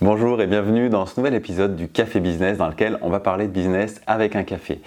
Bonjour 0.00 0.42
et 0.42 0.48
bienvenue 0.48 0.88
dans 0.88 1.06
ce 1.06 1.20
nouvel 1.20 1.34
épisode 1.34 1.76
du 1.76 1.86
Café 1.86 2.18
Business 2.18 2.58
dans 2.58 2.66
lequel 2.66 2.98
on 3.00 3.10
va 3.10 3.20
parler 3.20 3.46
de 3.46 3.52
business 3.52 4.00
avec 4.08 4.34
un 4.34 4.42
café. 4.42 4.80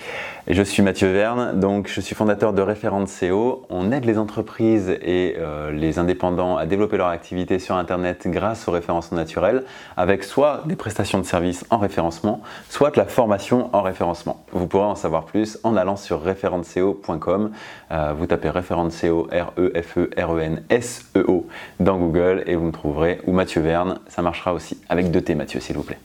Je 0.49 0.61
suis 0.61 0.83
Mathieu 0.83 1.09
Verne, 1.09 1.57
donc 1.57 1.87
je 1.87 2.01
suis 2.01 2.13
fondateur 2.13 2.51
de 2.51 2.61
Référente 2.61 3.07
CO. 3.07 3.65
On 3.69 3.93
aide 3.93 4.03
les 4.03 4.17
entreprises 4.17 4.89
et 4.89 5.35
euh, 5.37 5.71
les 5.71 5.97
indépendants 5.97 6.57
à 6.57 6.65
développer 6.65 6.97
leur 6.97 7.07
activité 7.07 7.57
sur 7.57 7.75
Internet 7.75 8.27
grâce 8.27 8.67
au 8.67 8.71
référencement 8.71 9.17
naturel 9.17 9.63
avec 9.95 10.25
soit 10.25 10.63
des 10.65 10.75
prestations 10.75 11.19
de 11.19 11.25
services 11.25 11.63
en 11.69 11.77
référencement, 11.77 12.41
soit 12.69 12.91
de 12.91 12.97
la 12.97 13.05
formation 13.05 13.69
en 13.73 13.83
référencement. 13.83 14.43
Vous 14.51 14.67
pourrez 14.67 14.83
en 14.83 14.95
savoir 14.95 15.23
plus 15.23 15.57
en 15.63 15.77
allant 15.77 15.95
sur 15.95 16.21
référenceco.com. 16.21 17.51
Euh, 17.91 18.13
vous 18.13 18.25
tapez 18.25 18.49
Référente 18.49 18.91
CO, 18.91 19.29
R-E-F-E-R-E-N-S-E-O 19.31 20.67
dans 21.79 21.97
Google 21.97 22.43
et 22.45 22.55
vous 22.55 22.65
me 22.65 22.73
trouverez, 22.73 23.21
ou 23.25 23.31
Mathieu 23.31 23.61
Verne, 23.61 23.99
ça 24.09 24.21
marchera 24.21 24.53
aussi 24.53 24.77
deux 25.05 25.21
T 25.21 25.35
Mathieu 25.35 25.59
s'il 25.59 25.77
vous 25.77 25.83
plaît. 25.83 25.99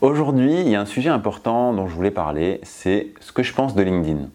Aujourd'hui, 0.00 0.60
il 0.60 0.68
y 0.68 0.74
a 0.74 0.80
un 0.80 0.86
sujet 0.86 1.10
important 1.10 1.72
dont 1.72 1.86
je 1.86 1.94
voulais 1.94 2.10
parler, 2.10 2.60
c'est 2.64 3.08
ce 3.20 3.30
que 3.32 3.42
je 3.42 3.54
pense 3.54 3.74
de 3.74 3.82
LinkedIn. 3.82 4.28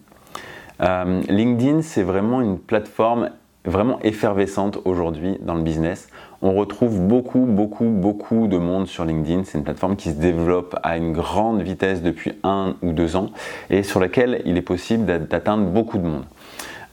Euh, 0.80 1.20
LinkedIn, 1.28 1.82
c'est 1.82 2.02
vraiment 2.02 2.40
une 2.40 2.58
plateforme 2.58 3.30
vraiment 3.64 3.98
effervescente 4.00 4.78
aujourd'hui 4.84 5.36
dans 5.42 5.54
le 5.54 5.62
business. 5.62 6.08
On 6.40 6.54
retrouve 6.54 7.00
beaucoup, 7.00 7.40
beaucoup, 7.40 7.84
beaucoup 7.90 8.46
de 8.46 8.56
monde 8.56 8.86
sur 8.86 9.04
LinkedIn. 9.04 9.42
C'est 9.44 9.58
une 9.58 9.64
plateforme 9.64 9.96
qui 9.96 10.10
se 10.10 10.14
développe 10.14 10.78
à 10.82 10.96
une 10.96 11.12
grande 11.12 11.60
vitesse 11.62 12.00
depuis 12.00 12.32
un 12.44 12.76
ou 12.82 12.92
deux 12.92 13.16
ans 13.16 13.30
et 13.70 13.82
sur 13.82 14.00
laquelle 14.00 14.40
il 14.44 14.56
est 14.56 14.62
possible 14.62 15.04
d'atteindre 15.04 15.64
beaucoup 15.64 15.98
de 15.98 16.06
monde. 16.06 16.24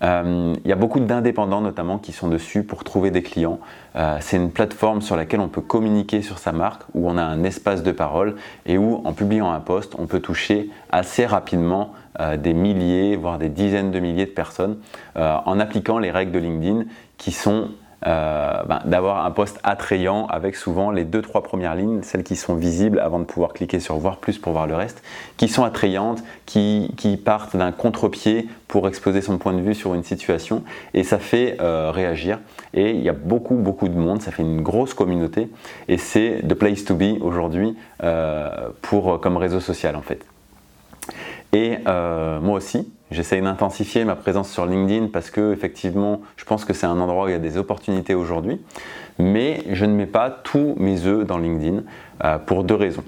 Euh, 0.03 0.53
il 0.63 0.67
y 0.67 0.71
a 0.71 0.75
beaucoup 0.75 0.99
d'indépendants 0.99 1.61
notamment 1.61 1.97
qui 1.97 2.11
sont 2.11 2.27
dessus 2.27 2.63
pour 2.63 2.83
trouver 2.83 3.11
des 3.11 3.21
clients. 3.21 3.59
Euh, 3.95 4.17
c'est 4.19 4.37
une 4.37 4.51
plateforme 4.51 5.01
sur 5.01 5.15
laquelle 5.15 5.39
on 5.39 5.47
peut 5.47 5.61
communiquer 5.61 6.21
sur 6.21 6.37
sa 6.37 6.51
marque, 6.51 6.83
où 6.93 7.09
on 7.09 7.17
a 7.17 7.23
un 7.23 7.43
espace 7.43 7.83
de 7.83 7.91
parole 7.91 8.35
et 8.65 8.77
où 8.77 9.01
en 9.05 9.13
publiant 9.13 9.51
un 9.51 9.59
post, 9.59 9.93
on 9.97 10.05
peut 10.05 10.19
toucher 10.19 10.69
assez 10.91 11.25
rapidement 11.25 11.93
euh, 12.19 12.37
des 12.37 12.53
milliers, 12.53 13.15
voire 13.15 13.37
des 13.37 13.49
dizaines 13.49 13.91
de 13.91 13.99
milliers 13.99 14.25
de 14.25 14.31
personnes 14.31 14.77
en 15.15 15.59
appliquant 15.59 15.97
les 15.97 16.11
règles 16.11 16.31
de 16.31 16.39
LinkedIn 16.39 16.83
qui 17.17 17.31
sont 17.31 17.69
euh, 18.05 18.63
ben, 18.67 18.81
d'avoir 18.85 19.25
un 19.25 19.31
poste 19.31 19.59
attrayant 19.63 20.27
avec 20.27 20.55
souvent 20.55 20.91
les 20.91 21.05
deux 21.05 21.21
trois 21.21 21.41
premières 21.41 21.75
lignes, 21.75 22.03
celles 22.03 22.23
qui 22.23 22.35
sont 22.35 22.55
visibles 22.55 22.99
avant 22.99 23.19
de 23.19 23.23
pouvoir 23.23 23.53
cliquer 23.53 23.79
sur 23.79 23.97
voir 23.97 24.17
plus 24.17 24.37
pour 24.37 24.51
voir 24.51 24.67
le 24.67 24.75
reste, 24.75 25.01
qui 25.37 25.47
sont 25.47 25.63
attrayantes, 25.63 26.23
qui, 26.45 26.91
partent 27.23 27.55
d'un 27.55 27.71
contre-pied 27.71 28.47
pour 28.67 28.87
exposer 28.87 29.21
son 29.21 29.37
point 29.37 29.53
de 29.53 29.61
vue 29.61 29.73
sur 29.73 29.93
une 29.93 30.03
situation 30.03 30.63
et 30.93 31.03
ça 31.03 31.17
fait 31.17 31.57
euh, 31.61 31.91
réagir. 31.91 32.39
Et 32.73 32.91
il 32.91 33.01
y 33.01 33.09
a 33.09 33.13
beaucoup 33.13 33.55
beaucoup 33.55 33.87
de 33.87 33.97
monde, 33.97 34.21
ça 34.21 34.31
fait 34.31 34.43
une 34.43 34.61
grosse 34.61 34.93
communauté 34.93 35.49
et 35.87 35.97
c'est 35.97 36.41
the 36.47 36.53
place 36.53 36.83
to 36.83 36.95
be 36.95 37.21
aujourd'hui 37.21 37.75
euh, 38.03 38.69
pour 38.81 39.19
comme 39.21 39.37
réseau 39.37 39.59
social 39.59 39.95
en 39.95 40.01
fait. 40.01 40.25
Et 41.53 41.77
moi 41.85 42.57
aussi, 42.57 42.91
J'essaye 43.11 43.41
d'intensifier 43.41 44.03
ma 44.03 44.15
présence 44.15 44.49
sur 44.49 44.65
LinkedIn 44.65 45.09
parce 45.13 45.29
que 45.29 45.53
effectivement, 45.53 46.21
je 46.37 46.45
pense 46.45 46.65
que 46.65 46.73
c'est 46.73 46.87
un 46.87 46.99
endroit 46.99 47.25
où 47.25 47.27
il 47.27 47.33
y 47.33 47.35
a 47.35 47.39
des 47.39 47.57
opportunités 47.57 48.15
aujourd'hui. 48.15 48.59
Mais 49.19 49.63
je 49.71 49.85
ne 49.85 49.93
mets 49.93 50.07
pas 50.07 50.29
tous 50.31 50.73
mes 50.77 51.05
œufs 51.05 51.25
dans 51.25 51.37
LinkedIn 51.37 51.83
euh, 52.23 52.37
pour 52.39 52.63
deux 52.63 52.75
raisons. 52.75 53.03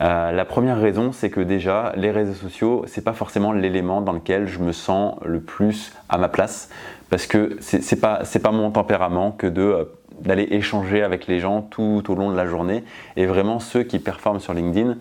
Euh, 0.00 0.30
la 0.30 0.44
première 0.44 0.80
raison, 0.80 1.10
c'est 1.12 1.30
que 1.30 1.40
déjà, 1.40 1.92
les 1.96 2.12
réseaux 2.12 2.34
sociaux, 2.34 2.84
c'est 2.86 3.04
pas 3.04 3.12
forcément 3.12 3.52
l'élément 3.52 4.00
dans 4.00 4.12
lequel 4.12 4.46
je 4.46 4.60
me 4.60 4.72
sens 4.72 5.16
le 5.24 5.40
plus 5.40 5.92
à 6.08 6.16
ma 6.16 6.28
place 6.28 6.70
parce 7.10 7.26
que 7.26 7.56
c'est 7.60 8.00
pas 8.00 8.22
pas 8.42 8.52
mon 8.52 8.70
tempérament 8.70 9.32
que 9.32 9.48
euh, 9.48 9.84
d'aller 10.20 10.46
échanger 10.50 11.02
avec 11.02 11.26
les 11.26 11.40
gens 11.40 11.62
tout 11.62 12.04
au 12.08 12.14
long 12.14 12.30
de 12.30 12.36
la 12.36 12.46
journée. 12.46 12.84
Et 13.16 13.26
vraiment, 13.26 13.58
ceux 13.58 13.82
qui 13.82 13.98
performent 13.98 14.38
sur 14.38 14.54
LinkedIn, 14.54 14.96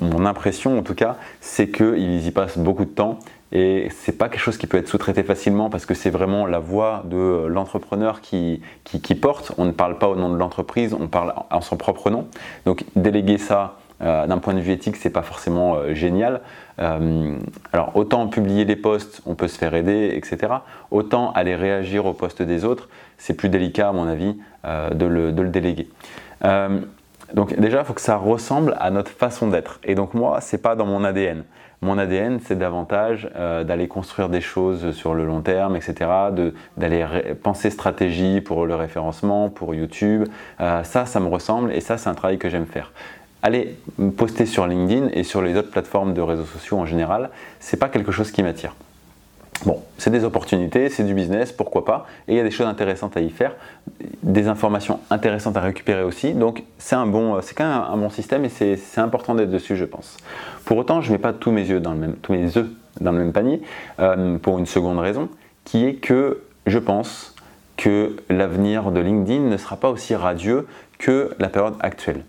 mon 0.00 0.24
impression 0.24 0.78
en 0.78 0.82
tout 0.82 0.94
cas, 0.94 1.16
c'est 1.40 1.68
qu'ils 1.70 2.24
y 2.24 2.30
passent 2.30 2.56
beaucoup 2.56 2.84
de 2.84 2.90
temps 2.90 3.18
et 3.50 3.88
c'est 3.90 4.18
pas 4.18 4.28
quelque 4.28 4.40
chose 4.40 4.58
qui 4.58 4.66
peut 4.66 4.76
être 4.76 4.88
sous-traité 4.88 5.22
facilement 5.22 5.70
parce 5.70 5.86
que 5.86 5.94
c'est 5.94 6.10
vraiment 6.10 6.46
la 6.46 6.58
voix 6.58 7.02
de 7.06 7.46
l'entrepreneur 7.46 8.20
qui, 8.20 8.60
qui, 8.84 9.14
porte. 9.14 9.52
On 9.56 9.64
ne 9.64 9.72
parle 9.72 9.98
pas 9.98 10.08
au 10.08 10.16
nom 10.16 10.28
de 10.28 10.36
l'entreprise, 10.36 10.94
on 10.94 11.08
parle 11.08 11.34
en 11.50 11.60
son 11.60 11.76
propre 11.76 12.10
nom. 12.10 12.26
Donc 12.66 12.84
déléguer 12.94 13.38
ça 13.38 13.78
euh, 14.02 14.26
d'un 14.26 14.38
point 14.38 14.54
de 14.54 14.60
vue 14.60 14.72
éthique, 14.72 14.96
c'est 14.96 15.10
pas 15.10 15.22
forcément 15.22 15.76
euh, 15.76 15.94
génial. 15.94 16.42
Euh, 16.78 17.36
alors 17.72 17.96
autant 17.96 18.28
publier 18.28 18.66
les 18.66 18.76
posts, 18.76 19.22
on 19.24 19.34
peut 19.34 19.48
se 19.48 19.58
faire 19.58 19.74
aider, 19.74 20.12
etc. 20.14 20.52
Autant 20.90 21.32
aller 21.32 21.56
réagir 21.56 22.04
aux 22.04 22.12
posts 22.12 22.42
des 22.42 22.66
autres, 22.66 22.88
c'est 23.16 23.34
plus 23.34 23.48
délicat 23.48 23.88
à 23.88 23.92
mon 23.92 24.06
avis 24.06 24.36
de 24.64 25.06
le, 25.06 25.32
de, 25.32 25.42
le, 25.42 25.48
déléguer. 25.48 25.88
Donc 27.34 27.58
déjà, 27.58 27.80
il 27.80 27.84
faut 27.84 27.92
que 27.92 28.00
ça 28.00 28.16
ressemble 28.16 28.74
à 28.78 28.90
notre 28.90 29.10
façon 29.10 29.48
d'être. 29.48 29.80
Et 29.84 29.94
donc 29.94 30.14
moi, 30.14 30.40
c'est 30.40 30.58
pas 30.62 30.76
dans 30.76 30.86
mon 30.86 31.04
ADN. 31.04 31.44
Mon 31.80 31.96
ADN, 31.96 32.40
c'est 32.42 32.58
davantage 32.58 33.30
euh, 33.36 33.62
d'aller 33.62 33.86
construire 33.86 34.28
des 34.28 34.40
choses 34.40 34.90
sur 34.92 35.14
le 35.14 35.24
long 35.24 35.42
terme, 35.42 35.76
etc., 35.76 36.10
d'aller 36.76 37.06
penser 37.42 37.70
stratégie 37.70 38.40
pour 38.40 38.66
le 38.66 38.74
référencement, 38.74 39.48
pour 39.48 39.74
YouTube. 39.74 40.26
Euh, 40.60 40.82
ça, 40.82 41.06
ça 41.06 41.20
me 41.20 41.28
ressemble 41.28 41.72
et 41.72 41.80
ça, 41.80 41.96
c'est 41.96 42.08
un 42.08 42.14
travail 42.14 42.38
que 42.38 42.48
j'aime 42.48 42.66
faire. 42.66 42.92
Aller 43.42 43.76
poster 44.16 44.46
sur 44.46 44.66
LinkedIn 44.66 45.10
et 45.12 45.22
sur 45.22 45.42
les 45.42 45.56
autres 45.56 45.70
plateformes 45.70 46.14
de 46.14 46.20
réseaux 46.20 46.46
sociaux 46.46 46.78
en 46.78 46.86
général, 46.86 47.30
c'est 47.60 47.76
pas 47.76 47.88
quelque 47.88 48.10
chose 48.10 48.32
qui 48.32 48.42
m'attire. 48.42 48.74
Bon, 49.66 49.82
c'est 49.96 50.10
des 50.10 50.24
opportunités, 50.24 50.88
c'est 50.88 51.02
du 51.02 51.14
business, 51.14 51.50
pourquoi 51.50 51.84
pas, 51.84 52.06
et 52.28 52.34
il 52.34 52.36
y 52.36 52.40
a 52.40 52.44
des 52.44 52.50
choses 52.50 52.68
intéressantes 52.68 53.16
à 53.16 53.20
y 53.20 53.30
faire, 53.30 53.56
des 54.22 54.46
informations 54.46 55.00
intéressantes 55.10 55.56
à 55.56 55.60
récupérer 55.60 56.04
aussi, 56.04 56.32
donc 56.32 56.62
c'est 56.78 56.94
un 56.94 57.06
bon, 57.06 57.40
c'est 57.42 57.56
quand 57.56 57.64
même 57.64 57.82
un 57.92 57.96
bon 57.96 58.08
système 58.08 58.44
et 58.44 58.48
c'est 58.48 59.00
important 59.00 59.34
d'être 59.34 59.50
dessus, 59.50 59.74
je 59.74 59.84
pense. 59.84 60.16
Pour 60.64 60.76
autant, 60.76 61.00
je 61.00 61.08
ne 61.08 61.14
mets 61.14 61.18
pas 61.18 61.32
tous 61.32 61.50
mes 61.50 61.68
yeux 61.68 61.80
dans 61.80 61.92
le 61.92 61.98
même, 61.98 62.14
tous 62.22 62.32
mes 62.32 62.56
œufs 62.56 62.68
dans 63.00 63.10
le 63.10 63.18
même 63.18 63.32
panier, 63.32 63.60
euh, 63.98 64.38
pour 64.38 64.58
une 64.58 64.66
seconde 64.66 64.98
raison, 64.98 65.28
qui 65.64 65.84
est 65.86 65.94
que 65.94 66.42
je 66.66 66.78
pense 66.78 67.34
que 67.76 68.16
l'avenir 68.28 68.90
de 68.90 69.00
LinkedIn 69.00 69.40
ne 69.40 69.56
sera 69.56 69.76
pas 69.76 69.90
aussi 69.90 70.14
radieux 70.14 70.66
que 70.98 71.34
la 71.38 71.48
période 71.48 71.74
actuelle. 71.80 72.24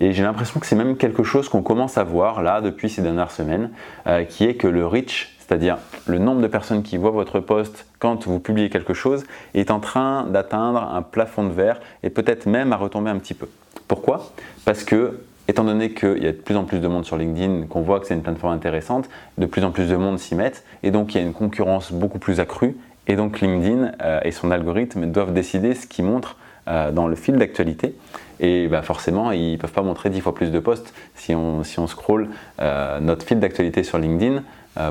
Et 0.00 0.12
j'ai 0.12 0.22
l'impression 0.22 0.58
que 0.58 0.66
c'est 0.66 0.76
même 0.76 0.96
quelque 0.96 1.22
chose 1.22 1.48
qu'on 1.48 1.62
commence 1.62 1.96
à 1.96 2.04
voir 2.04 2.42
là 2.42 2.60
depuis 2.60 2.88
ces 2.90 3.02
dernières 3.02 3.30
semaines, 3.30 3.70
euh, 4.06 4.24
qui 4.24 4.44
est 4.44 4.54
que 4.54 4.66
le 4.66 4.86
reach, 4.86 5.31
c'est-à-dire 5.46 5.78
le 6.06 6.18
nombre 6.18 6.40
de 6.40 6.46
personnes 6.46 6.82
qui 6.82 6.96
voient 6.96 7.10
votre 7.10 7.40
post 7.40 7.86
quand 7.98 8.26
vous 8.26 8.40
publiez 8.40 8.70
quelque 8.70 8.94
chose, 8.94 9.24
est 9.54 9.70
en 9.70 9.80
train 9.80 10.24
d'atteindre 10.24 10.82
un 10.82 11.02
plafond 11.02 11.44
de 11.44 11.52
verre 11.52 11.80
et 12.02 12.10
peut-être 12.10 12.46
même 12.46 12.72
à 12.72 12.76
retomber 12.76 13.10
un 13.10 13.18
petit 13.18 13.34
peu. 13.34 13.48
Pourquoi? 13.88 14.32
Parce 14.64 14.84
que 14.84 15.20
étant 15.48 15.64
donné 15.64 15.92
qu'il 15.92 16.22
y 16.22 16.26
a 16.26 16.32
de 16.32 16.36
plus 16.36 16.56
en 16.56 16.64
plus 16.64 16.78
de 16.78 16.88
monde 16.88 17.04
sur 17.04 17.16
LinkedIn, 17.16 17.66
qu'on 17.66 17.82
voit 17.82 18.00
que 18.00 18.06
c'est 18.06 18.14
une 18.14 18.22
plateforme 18.22 18.54
intéressante, 18.54 19.08
de 19.38 19.46
plus 19.46 19.64
en 19.64 19.70
plus 19.70 19.88
de 19.88 19.96
monde 19.96 20.18
s'y 20.18 20.34
mettent, 20.34 20.64
et 20.82 20.90
donc 20.90 21.14
il 21.14 21.18
y 21.18 21.20
a 21.20 21.26
une 21.26 21.32
concurrence 21.32 21.92
beaucoup 21.92 22.18
plus 22.18 22.40
accrue, 22.40 22.76
et 23.06 23.16
donc 23.16 23.40
LinkedIn 23.40 23.92
euh, 24.02 24.20
et 24.24 24.30
son 24.30 24.50
algorithme 24.50 25.06
doivent 25.06 25.32
décider 25.32 25.74
ce 25.74 25.86
qui 25.86 26.02
montre 26.02 26.36
euh, 26.68 26.92
dans 26.92 27.08
le 27.08 27.16
fil 27.16 27.36
d'actualité. 27.36 27.96
Et 28.38 28.68
bah, 28.68 28.82
forcément, 28.82 29.32
ils 29.32 29.52
ne 29.52 29.56
peuvent 29.56 29.72
pas 29.72 29.82
montrer 29.82 30.10
10 30.10 30.20
fois 30.20 30.34
plus 30.34 30.50
de 30.50 30.58
posts. 30.58 30.94
Si 31.14 31.34
on, 31.34 31.64
si 31.64 31.78
on 31.80 31.86
scroll 31.86 32.28
euh, 32.60 33.00
notre 33.00 33.26
fil 33.26 33.40
d'actualité 33.40 33.82
sur 33.82 33.98
LinkedIn, 33.98 34.42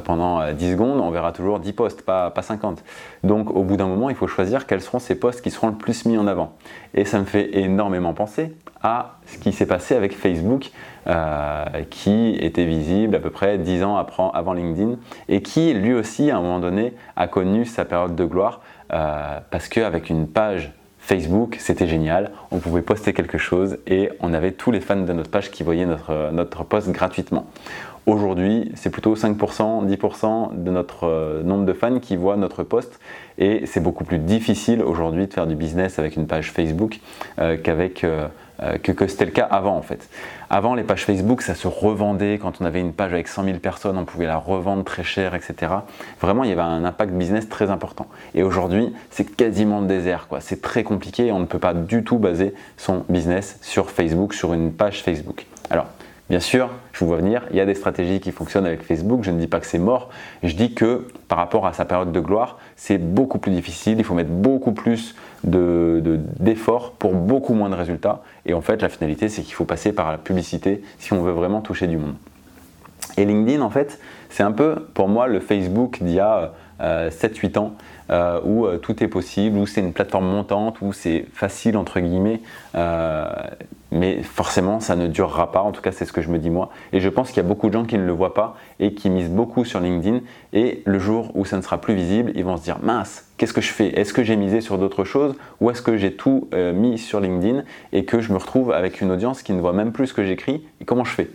pendant 0.03 0.52
10 0.52 0.66
euh, 0.66 0.72
secondes, 0.74 1.00
on 1.00 1.09
verra 1.09 1.31
toujours 1.31 1.59
10 1.59 1.74
posts, 1.74 2.02
pas, 2.03 2.30
pas 2.30 2.42
50. 2.42 2.84
Donc 3.24 3.50
au 3.52 3.64
bout 3.64 3.78
d'un 3.78 3.88
moment, 3.88 4.09
il 4.09 4.16
faut 4.16 4.28
choisir 4.28 4.68
quels 4.68 4.81
seront 4.81 5.00
ces 5.00 5.16
posts 5.16 5.42
qui 5.42 5.52
seront 5.52 5.68
le 5.68 5.75
plus 5.75 6.06
mis 6.06 6.18
en 6.18 6.28
avant. 6.28 6.53
Et 6.94 7.06
ça 7.06 7.19
me 7.19 7.25
fait 7.25 7.58
énormément 7.58 8.14
penser 8.14 8.53
à 8.84 9.18
ce 9.25 9.38
qui 9.38 9.53
s'est 9.53 9.66
passé 9.66 9.96
avec 9.96 10.16
Facebook, 10.16 10.72
euh, 11.08 11.66
qui 11.90 12.36
était 12.40 12.66
visible 12.66 13.16
à 13.16 13.19
peu 13.19 13.30
près 13.30 13.58
10 13.58 13.84
ans 13.84 13.97
avant 14.34 14.53
LinkedIn, 14.53 14.97
et 15.30 15.42
qui 15.42 15.74
lui 15.74 15.94
aussi, 15.94 16.31
à 16.31 16.38
un 16.38 16.42
moment 16.42 16.59
donné, 16.59 16.94
a 17.16 17.28
connu 17.28 17.66
sa 17.66 17.86
période 17.86 18.16
de 18.16 18.25
gloire, 18.25 18.62
parce 18.90 19.69
qu'avec 19.69 20.09
une 20.09 20.28
page 20.28 20.74
Facebook, 21.02 21.58
c'était 21.59 21.88
génial, 21.88 22.31
on 22.52 22.59
pouvait 22.59 22.84
poster 22.84 23.12
quelque 23.12 23.40
chose 23.40 23.80
et 23.88 24.12
on 24.19 24.34
avait 24.34 24.52
tous 24.52 24.72
les 24.72 24.80
fans 24.80 24.96
de 24.96 25.13
notre 25.13 25.31
page 25.31 25.50
qui 25.50 25.63
voyaient 25.63 25.88
notre, 25.88 26.30
notre 26.31 26.63
post 26.63 26.89
gratuitement. 26.92 27.48
Aujourd'hui, 28.07 28.71
c'est 28.74 28.89
plutôt 28.89 29.15
5%, 29.15 29.86
10% 29.86 30.63
de 30.63 30.71
notre 30.71 31.03
euh, 31.03 31.44
nombre 31.44 31.65
de 31.65 31.74
fans 31.74 32.00
qui 32.00 32.15
voient 32.15 32.36
notre 32.36 32.63
post 32.63 33.00
et 33.38 33.68
c'est 33.68 33.80
beaucoup 33.80 34.03
plus 34.03 34.18
difficile 34.18 34.81
aujourd'hui 34.81 35.27
de 35.27 35.33
faire 35.33 35.45
du 35.45 35.53
business 35.53 36.00
avec 36.00 36.15
une 36.15 36.25
page 36.25 36.51
Facebook 36.51 37.00
euh, 37.38 37.57
qu'avec 37.62 38.03
euh, 38.03 38.27
que, 38.81 39.07
c'était 39.07 39.25
le 39.25 39.31
cas 39.31 39.45
avant 39.45 39.77
en 39.77 39.83
fait. 39.83 40.09
Avant 40.50 40.74
les 40.74 40.81
pages 40.81 41.06
Facebook 41.06 41.44
ça 41.44 41.53
se 41.53 41.68
revendait 41.68 42.39
quand 42.42 42.59
on 42.59 42.65
avait 42.65 42.80
une 42.80 42.94
page 42.94 43.13
avec 43.13 43.27
100 43.27 43.44
000 43.44 43.57
personnes 43.59 44.00
on 44.00 44.06
pouvait 44.06 44.25
la 44.25 44.38
revendre 44.38 44.83
très 44.83 45.03
cher 45.03 45.36
etc. 45.36 45.71
Vraiment 46.19 46.44
il 46.44 46.50
y 46.50 46.53
avait 46.53 46.62
un 46.62 46.83
impact 46.83 47.13
business 47.13 47.50
très 47.50 47.69
important. 47.69 48.07
Et 48.33 48.42
aujourd'hui 48.42 48.94
c'est 49.12 49.25
quasiment 49.25 49.80
le 49.80 49.86
désert. 49.86 50.27
C'est 50.39 50.63
très 50.63 50.83
compliqué 50.83 51.31
on 51.31 51.39
ne 51.39 51.45
peut 51.45 51.59
pas 51.59 51.75
du 51.75 52.03
tout 52.03 52.18
baser 52.18 52.56
son 52.77 53.06
business 53.09 53.59
sur 53.62 53.92
Facebook, 53.92 54.33
sur 54.33 54.53
une 54.53 54.71
page 54.74 55.03
Facebook. 55.03 55.45
Alors 55.69 55.86
Bien 56.31 56.39
sûr, 56.39 56.69
je 56.94 57.00
vous 57.01 57.07
vois 57.07 57.18
venir, 57.18 57.45
il 57.51 57.57
y 57.57 57.60
a 57.60 57.66
des 57.66 57.75
stratégies 57.75 58.22
qui 58.22 58.31
fonctionnent 58.31 58.66
avec 58.66 58.83
Facebook, 58.83 59.22
je 59.22 59.31
ne 59.31 59.38
dis 59.38 59.48
pas 59.48 59.60
que 59.60 59.66
c'est 59.66 59.78
mort, 59.78 60.07
je 60.44 60.56
dis 60.56 60.74
que 60.74 61.06
par 61.28 61.38
rapport 61.38 61.68
à 61.68 61.74
sa 61.74 61.83
période 61.83 62.13
de 62.13 62.19
gloire, 62.22 62.57
c'est 62.78 62.98
beaucoup 62.98 63.38
plus 63.38 63.51
difficile, 63.51 63.98
il 63.98 64.06
faut 64.06 64.13
mettre 64.13 64.30
beaucoup 64.30 64.72
plus 64.72 65.13
d'efforts 65.44 66.94
pour 66.94 67.16
beaucoup 67.16 67.54
moins 67.54 67.69
de 67.69 67.75
résultats. 67.75 68.24
Et 68.45 68.54
en 68.54 68.62
fait, 68.62 68.81
la 68.81 68.88
finalité, 68.88 69.28
c'est 69.28 69.42
qu'il 69.42 69.56
faut 69.56 69.66
passer 69.66 69.92
par 69.92 70.10
la 70.10 70.18
publicité 70.18 70.81
si 71.00 71.12
on 71.12 71.22
veut 71.22 71.33
vraiment 71.33 71.60
toucher 71.60 71.88
du 71.88 71.98
monde. 71.98 72.16
Et 73.18 73.25
LinkedIn, 73.25 73.62
en 73.62 73.69
fait, 73.69 74.00
c'est 74.30 74.44
un 74.44 74.54
peu 74.54 74.88
pour 74.94 75.10
moi 75.10 75.27
le 75.27 75.42
Facebook 75.42 75.98
d'il 76.01 76.13
y 76.13 76.22
a 76.22 76.54
7-8 76.80 77.57
euh, 77.57 77.60
ans. 77.60 77.74
Euh, 78.10 78.42
où 78.44 78.66
euh, 78.66 78.77
tout 78.77 79.01
est 79.01 79.07
possible, 79.07 79.57
où 79.57 79.66
c'est 79.66 79.80
une 79.80 79.94
plateforme 79.94 80.25
montante, 80.25 80.81
où 80.81 80.92
c'est 80.92 81.25
facile 81.34 81.77
entre 81.77 82.01
guillemets, 82.01 82.42
mais 83.91 84.23
forcément 84.23 84.79
ça 84.79 84.95
ne 84.95 85.07
durera 85.07 85.51
pas, 85.51 85.61
en 85.61 85.71
tout 85.71 85.81
cas 85.81 85.91
c'est 85.91 86.05
ce 86.05 86.13
que 86.13 86.21
je 86.21 86.29
me 86.29 86.39
dis 86.39 86.49
moi. 86.49 86.69
Et 86.93 86.99
je 86.99 87.09
pense 87.09 87.29
qu'il 87.29 87.38
y 87.38 87.45
a 87.45 87.47
beaucoup 87.47 87.67
de 87.67 87.73
gens 87.73 87.85
qui 87.85 87.97
ne 87.97 88.05
le 88.05 88.11
voient 88.11 88.33
pas 88.33 88.55
et 88.79 88.93
qui 88.93 89.09
misent 89.09 89.29
beaucoup 89.29 89.65
sur 89.65 89.79
LinkedIn, 89.79 90.21
et 90.53 90.81
le 90.85 90.99
jour 90.99 91.31
où 91.35 91.45
ça 91.45 91.57
ne 91.57 91.61
sera 91.61 91.79
plus 91.79 91.93
visible, 91.93 92.31
ils 92.35 92.45
vont 92.45 92.57
se 92.57 92.63
dire 92.63 92.77
mince, 92.81 93.25
qu'est-ce 93.38 93.53
que 93.53 93.61
je 93.61 93.71
fais? 93.71 93.88
Est-ce 93.99 94.13
que 94.13 94.23
j'ai 94.23 94.35
misé 94.35 94.61
sur 94.61 94.77
d'autres 94.77 95.03
choses, 95.03 95.35
ou 95.59 95.69
est-ce 95.69 95.81
que 95.81 95.97
j'ai 95.97 96.13
tout 96.13 96.47
mis 96.73 96.97
sur 96.97 97.19
LinkedIn 97.19 97.63
et 97.93 98.05
que 98.05 98.21
je 98.21 98.31
me 98.31 98.38
retrouve 98.38 98.71
avec 98.71 99.01
une 99.01 99.11
audience 99.11 99.43
qui 99.43 99.53
ne 99.53 99.61
voit 99.61 99.73
même 99.73 99.91
plus 99.91 100.07
ce 100.07 100.13
que 100.13 100.23
j'écris, 100.23 100.63
et 100.79 100.85
comment 100.85 101.03
je 101.03 101.13
fais? 101.13 101.29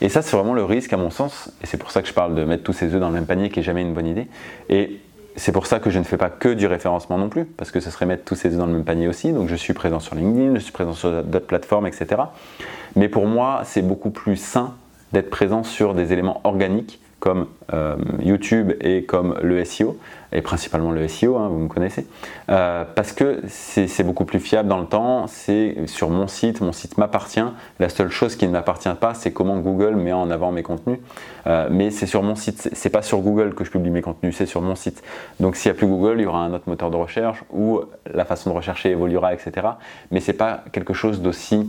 Et 0.00 0.08
ça 0.08 0.22
c'est 0.22 0.36
vraiment 0.36 0.54
le 0.54 0.64
risque 0.64 0.92
à 0.92 0.96
mon 0.96 1.10
sens, 1.10 1.52
et 1.62 1.66
c'est 1.66 1.78
pour 1.78 1.90
ça 1.90 2.02
que 2.02 2.08
je 2.08 2.14
parle 2.14 2.34
de 2.34 2.44
mettre 2.44 2.62
tous 2.62 2.72
ses 2.72 2.94
œufs 2.94 3.00
dans 3.00 3.08
le 3.08 3.14
même 3.14 3.26
panier 3.26 3.50
qui 3.50 3.60
est 3.60 3.64
jamais 3.64 3.82
une 3.82 3.94
bonne 3.94 4.06
idée. 4.06 4.28
Et 4.68 5.00
c'est 5.36 5.52
pour 5.52 5.66
ça 5.66 5.78
que 5.78 5.90
je 5.90 5.98
ne 5.98 6.04
fais 6.04 6.16
pas 6.16 6.30
que 6.30 6.48
du 6.48 6.66
référencement 6.66 7.18
non 7.18 7.28
plus, 7.28 7.44
parce 7.44 7.70
que 7.70 7.80
ce 7.80 7.90
serait 7.90 8.06
mettre 8.06 8.24
tous 8.24 8.34
ces 8.34 8.52
œufs 8.52 8.58
dans 8.58 8.66
le 8.66 8.72
même 8.72 8.84
panier 8.84 9.08
aussi. 9.08 9.32
Donc 9.32 9.48
je 9.48 9.54
suis 9.54 9.72
présent 9.72 10.00
sur 10.00 10.14
LinkedIn, 10.14 10.54
je 10.54 10.60
suis 10.60 10.72
présent 10.72 10.92
sur 10.92 11.22
d'autres 11.22 11.46
plateformes, 11.46 11.86
etc. 11.86 12.22
Mais 12.96 13.08
pour 13.08 13.26
moi, 13.26 13.62
c'est 13.64 13.82
beaucoup 13.82 14.10
plus 14.10 14.36
sain 14.36 14.74
d'être 15.12 15.30
présent 15.30 15.62
sur 15.62 15.94
des 15.94 16.12
éléments 16.12 16.40
organiques 16.44 17.00
comme 17.20 17.46
euh, 17.72 17.96
YouTube 18.20 18.72
et 18.80 19.02
comme 19.04 19.36
le 19.42 19.64
SEO, 19.64 19.98
et 20.32 20.40
principalement 20.40 20.92
le 20.92 21.08
SEO, 21.08 21.36
hein, 21.36 21.48
vous 21.48 21.58
me 21.58 21.68
connaissez, 21.68 22.06
euh, 22.48 22.84
parce 22.94 23.12
que 23.12 23.40
c'est 23.48 24.04
beaucoup 24.04 24.24
plus 24.24 24.38
fiable 24.38 24.68
dans 24.68 24.78
le 24.78 24.86
temps, 24.86 25.26
c'est 25.26 25.76
sur 25.86 26.10
mon 26.10 26.28
site, 26.28 26.60
mon 26.60 26.72
site 26.72 26.96
m'appartient, 26.96 27.44
la 27.80 27.88
seule 27.88 28.10
chose 28.10 28.36
qui 28.36 28.46
ne 28.46 28.52
m'appartient 28.52 28.88
pas, 29.00 29.14
c'est 29.14 29.32
comment 29.32 29.58
Google 29.58 29.96
met 29.96 30.12
en 30.12 30.30
avant 30.30 30.52
mes 30.52 30.62
contenus, 30.62 30.98
euh, 31.46 31.68
mais 31.70 31.90
c'est 31.90 32.06
sur 32.06 32.22
mon 32.22 32.36
site, 32.36 32.70
c'est 32.72 32.90
pas 32.90 33.02
sur 33.02 33.18
Google 33.18 33.54
que 33.54 33.64
je 33.64 33.70
publie 33.70 33.90
mes 33.90 34.02
contenus, 34.02 34.36
c'est 34.36 34.46
sur 34.46 34.60
mon 34.60 34.76
site. 34.76 35.02
Donc 35.40 35.56
s'il 35.56 35.72
n'y 35.72 35.76
a 35.76 35.78
plus 35.78 35.88
Google, 35.88 36.20
il 36.20 36.22
y 36.22 36.26
aura 36.26 36.44
un 36.44 36.52
autre 36.52 36.68
moteur 36.68 36.90
de 36.90 36.96
recherche, 36.96 37.42
ou 37.50 37.80
la 38.12 38.24
façon 38.24 38.50
de 38.50 38.54
rechercher 38.54 38.90
évoluera, 38.90 39.34
etc. 39.34 39.66
Mais 40.10 40.20
c'est 40.20 40.34
pas 40.34 40.62
quelque 40.72 40.94
chose 40.94 41.20
d'aussi... 41.20 41.68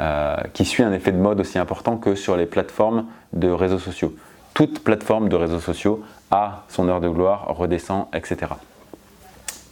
Euh, 0.00 0.36
qui 0.54 0.64
suit 0.64 0.82
un 0.82 0.92
effet 0.92 1.12
de 1.12 1.18
mode 1.18 1.38
aussi 1.38 1.56
important 1.56 1.96
que 1.96 2.16
sur 2.16 2.36
les 2.36 2.46
plateformes 2.46 3.06
de 3.32 3.48
réseaux 3.48 3.78
sociaux. 3.78 4.12
Toute 4.52 4.82
plateforme 4.82 5.28
de 5.28 5.36
réseaux 5.36 5.60
sociaux 5.60 6.02
a 6.32 6.64
son 6.68 6.88
heure 6.88 7.00
de 7.00 7.08
gloire, 7.08 7.46
redescend, 7.56 8.06
etc. 8.12 8.38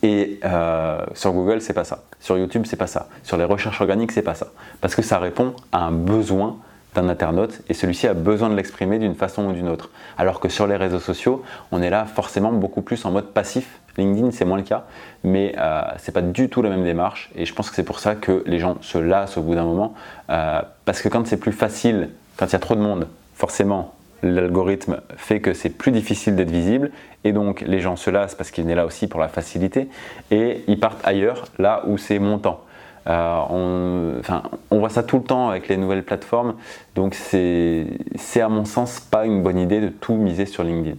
Et 0.04 0.38
euh, 0.44 1.04
sur 1.14 1.32
Google, 1.32 1.60
c'est 1.60 1.72
pas 1.72 1.82
ça. 1.82 2.04
Sur 2.20 2.38
YouTube, 2.38 2.66
c'est 2.66 2.76
pas 2.76 2.86
ça. 2.86 3.08
Sur 3.24 3.36
les 3.36 3.42
recherches 3.42 3.80
organiques, 3.80 4.12
c'est 4.12 4.22
pas 4.22 4.34
ça. 4.34 4.46
Parce 4.80 4.94
que 4.94 5.02
ça 5.02 5.18
répond 5.18 5.54
à 5.72 5.86
un 5.86 5.92
besoin 5.92 6.56
d'un 6.94 7.08
internaute 7.08 7.60
et 7.68 7.74
celui-ci 7.74 8.06
a 8.06 8.14
besoin 8.14 8.50
de 8.50 8.54
l'exprimer 8.54 8.98
d'une 8.98 9.14
façon 9.14 9.46
ou 9.46 9.52
d'une 9.52 9.68
autre. 9.68 9.90
Alors 10.18 10.40
que 10.40 10.48
sur 10.48 10.66
les 10.66 10.76
réseaux 10.76 11.00
sociaux, 11.00 11.42
on 11.70 11.82
est 11.82 11.90
là 11.90 12.04
forcément 12.04 12.52
beaucoup 12.52 12.82
plus 12.82 13.04
en 13.04 13.10
mode 13.10 13.26
passif 13.32 13.80
LinkedIn, 13.98 14.30
c'est 14.30 14.44
moins 14.44 14.56
le 14.56 14.62
cas, 14.62 14.84
mais 15.24 15.54
euh, 15.58 15.82
c'est 15.98 16.12
pas 16.12 16.22
du 16.22 16.48
tout 16.48 16.62
la 16.62 16.70
même 16.70 16.84
démarche. 16.84 17.30
Et 17.36 17.44
je 17.44 17.54
pense 17.54 17.70
que 17.70 17.76
c'est 17.76 17.82
pour 17.82 17.98
ça 17.98 18.14
que 18.14 18.42
les 18.46 18.58
gens 18.58 18.76
se 18.80 18.98
lassent 18.98 19.36
au 19.36 19.42
bout 19.42 19.54
d'un 19.54 19.64
moment. 19.64 19.94
Euh, 20.30 20.62
parce 20.84 21.02
que 21.02 21.08
quand 21.08 21.26
c'est 21.26 21.36
plus 21.36 21.52
facile, 21.52 22.10
quand 22.36 22.46
il 22.46 22.52
y 22.52 22.56
a 22.56 22.60
trop 22.60 22.74
de 22.74 22.80
monde, 22.80 23.06
forcément, 23.34 23.94
l'algorithme 24.22 25.00
fait 25.16 25.40
que 25.40 25.52
c'est 25.52 25.70
plus 25.70 25.92
difficile 25.92 26.36
d'être 26.36 26.50
visible. 26.50 26.90
Et 27.24 27.32
donc, 27.32 27.60
les 27.62 27.80
gens 27.80 27.96
se 27.96 28.10
lassent 28.10 28.34
parce 28.34 28.50
qu'il 28.50 28.68
est 28.70 28.74
là 28.74 28.86
aussi 28.86 29.06
pour 29.06 29.20
la 29.20 29.28
facilité. 29.28 29.88
Et 30.30 30.64
ils 30.68 30.80
partent 30.80 31.00
ailleurs, 31.04 31.46
là 31.58 31.82
où 31.86 31.98
c'est 31.98 32.18
montant. 32.18 32.60
Euh, 33.06 34.20
on, 34.70 34.78
voit 34.78 34.90
ça 34.90 35.02
tout 35.02 35.18
le 35.18 35.24
temps 35.24 35.48
avec 35.48 35.68
les 35.68 35.76
nouvelles 35.76 36.04
plateformes. 36.04 36.54
Donc, 36.94 37.14
c'est 37.14 37.86
à 38.40 38.48
mon 38.48 38.64
sens 38.64 39.00
pas 39.00 39.26
une 39.26 39.42
bonne 39.42 39.58
idée 39.58 39.80
de 39.80 39.88
tout 39.88 40.14
miser 40.14 40.46
sur 40.46 40.64
LinkedIn. 40.64 40.96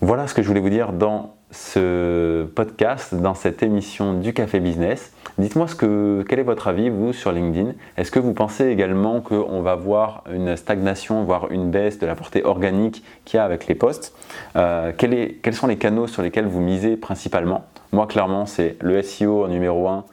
Voilà 0.00 0.26
ce 0.26 0.34
que 0.34 0.42
je 0.42 0.48
voulais 0.48 0.60
vous 0.60 0.70
dire 0.70 0.92
dans 0.92 1.34
ce 1.50 2.44
podcast, 2.54 3.14
dans 3.14 3.34
cette 3.34 3.62
émission 3.62 4.14
du 4.14 4.34
Café 4.34 4.60
Business. 4.60 5.12
Dites-moi 5.38 5.66
quel 5.78 6.38
est 6.38 6.42
votre 6.42 6.68
avis, 6.68 6.88
vous, 6.90 7.12
sur 7.12 7.30
LinkedIn 7.30 7.72
Est-ce 7.96 8.10
que 8.10 8.18
vous 8.18 8.32
pensez 8.32 8.66
également 8.66 9.20
qu'on 9.20 9.60
va 9.62 9.74
voir 9.74 10.24
une 10.32 10.56
stagnation, 10.56 11.24
voire 11.24 11.50
une 11.50 11.70
baisse 11.70 11.98
de 11.98 12.06
la 12.06 12.14
portée 12.14 12.44
organique 12.44 13.02
qu'il 13.24 13.38
y 13.38 13.40
a 13.40 13.44
avec 13.44 13.66
les 13.66 13.74
posts 13.74 14.14
euh, 14.56 14.92
Quels 14.96 15.54
sont 15.54 15.66
les 15.66 15.76
canaux 15.76 16.06
sur 16.06 16.22
lesquels 16.22 16.46
vous 16.46 16.60
misez 16.60 16.96
principalement? 16.96 17.64
Moi, 17.92 18.06
clairement, 18.06 18.46
c'est 18.46 18.76
le 18.80 19.00
SEO 19.02 19.44
en 19.44 19.48
numéro 19.48 19.88
1, 19.88 20.04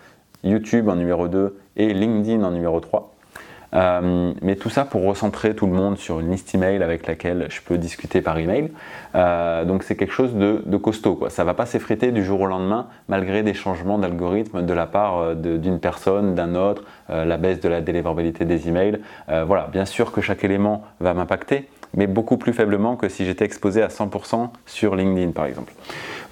YouTube 0.44 0.90
en 0.90 0.96
numéro 0.96 1.28
2 1.28 1.58
et 1.78 1.94
LinkedIn 1.94 2.44
en 2.44 2.52
numéro 2.52 2.80
3. 2.80 3.14
Euh, 3.74 4.34
mais 4.42 4.56
tout 4.56 4.70
ça 4.70 4.86
pour 4.86 5.04
recentrer 5.04 5.56
tout 5.56 5.66
le 5.66 5.74
monde 5.74 5.98
sur 5.98 6.20
une 6.20 6.30
liste 6.30 6.54
email 6.54 6.84
avec 6.84 7.08
laquelle 7.08 7.48
je 7.50 7.62
peux 7.62 7.78
discuter 7.78 8.22
par 8.22 8.38
email. 8.38 8.72
Euh, 9.16 9.66
donc 9.66 9.84
c'est 9.84 9.96
quelque 9.96 10.14
chose 10.14 10.34
de, 10.36 10.78
costaud. 10.78 11.26
Ça 11.30 11.44
ne 11.44 11.48
va 11.48 11.54
pas 11.54 11.66
s'effriter 11.66 12.12
du 12.12 12.24
jour 12.24 12.42
au 12.42 12.46
lendemain 12.46 12.88
malgré 13.08 13.42
des 13.42 13.54
changements 13.54 13.98
d'algorithme 13.98 14.66
de 14.66 14.74
la 14.74 14.86
part 14.86 15.18
euh, 15.18 15.36
d'une 15.36 15.80
personne, 15.80 16.36
d'un 16.36 16.56
autre, 16.56 16.84
la 17.10 17.38
baisse 17.38 17.60
de 17.60 17.70
la 17.70 17.82
délivrabilité 17.82 18.46
des 18.46 18.68
emails. 18.68 19.00
voilà, 19.28 19.68
bien 19.72 19.86
sûr 19.86 20.12
que 20.12 20.22
chaque 20.22 20.44
élément 20.44 20.84
va 21.00 21.14
m'impacter, 21.14 21.68
mais 21.96 22.08
beaucoup 22.08 22.38
plus 22.38 22.54
faiblement 22.54 22.96
que 22.96 23.10
si 23.10 23.26
j'étais 23.26 23.46
exposé 23.46 23.82
à 23.82 23.88
100% 23.88 24.50
sur 24.66 24.96
LinkedIn 24.96 25.32
par 25.32 25.46
exemple. 25.46 25.74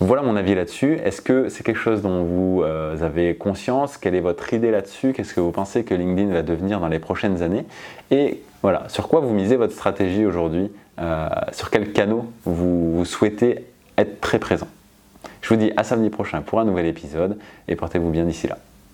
Voilà 0.03 0.23
mon 0.23 0.35
avis 0.35 0.55
là-dessus. 0.55 0.97
Est-ce 1.05 1.21
que 1.21 1.47
c'est 1.49 1.63
quelque 1.63 1.79
chose 1.79 2.01
dont 2.01 2.23
vous 2.23 2.63
euh, 2.63 2.99
avez 3.03 3.35
conscience? 3.35 3.97
Quelle 3.97 4.15
est 4.15 4.19
votre 4.19 4.51
idée 4.51 4.71
là-dessus? 4.71 5.13
Qu'est-ce 5.13 5.35
que 5.35 5.39
vous 5.39 5.51
pensez 5.51 5.83
que 5.83 5.93
LinkedIn 5.93 6.33
va 6.33 6.41
devenir 6.41 6.79
dans 6.79 6.87
les 6.87 6.97
prochaines 6.97 7.43
années? 7.43 7.65
Et 8.09 8.41
voilà, 8.63 8.89
sur 8.89 9.07
quoi 9.07 9.19
vous 9.19 9.31
misez 9.31 9.57
votre 9.57 9.73
stratégie 9.73 10.25
aujourd'hui? 10.25 10.71
Euh, 10.97 11.29
Sur 11.51 11.69
quel 11.69 11.93
canaux 11.93 12.25
vous, 12.45 13.05
souhaitez 13.05 13.67
être 13.95 14.19
très 14.21 14.39
présent? 14.39 14.67
Je 15.43 15.49
vous 15.49 15.55
dis 15.55 15.71
à 15.77 15.83
samedi 15.83 16.09
prochain 16.09 16.41
pour 16.41 16.59
un 16.59 16.65
nouvel 16.65 16.87
épisode 16.87 17.37
et 17.67 17.75
portez-vous 17.75 18.09
bien 18.09 18.25
d'ici 18.25 18.47
là. 18.47 18.57